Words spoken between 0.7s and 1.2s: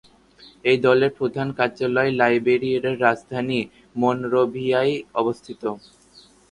দলের